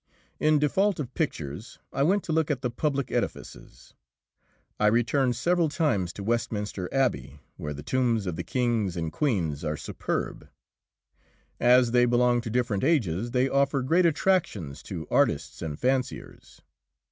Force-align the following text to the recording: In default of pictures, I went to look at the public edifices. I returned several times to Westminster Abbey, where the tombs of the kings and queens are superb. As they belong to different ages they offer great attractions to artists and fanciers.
In 0.39 0.57
default 0.57 0.99
of 0.99 1.13
pictures, 1.13 1.77
I 1.93 2.01
went 2.01 2.23
to 2.23 2.33
look 2.33 2.49
at 2.49 2.63
the 2.63 2.71
public 2.71 3.11
edifices. 3.11 3.93
I 4.79 4.87
returned 4.87 5.35
several 5.35 5.69
times 5.69 6.11
to 6.13 6.23
Westminster 6.23 6.91
Abbey, 6.91 7.39
where 7.57 7.75
the 7.75 7.83
tombs 7.83 8.25
of 8.25 8.35
the 8.35 8.41
kings 8.43 8.97
and 8.97 9.13
queens 9.13 9.63
are 9.63 9.77
superb. 9.77 10.49
As 11.59 11.91
they 11.91 12.05
belong 12.05 12.41
to 12.41 12.49
different 12.49 12.83
ages 12.83 13.29
they 13.29 13.47
offer 13.47 13.83
great 13.83 14.07
attractions 14.07 14.81
to 14.89 15.05
artists 15.11 15.61
and 15.61 15.77
fanciers. 15.79 16.61